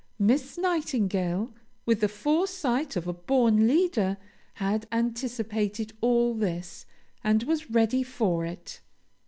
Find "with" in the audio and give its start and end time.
1.85-2.01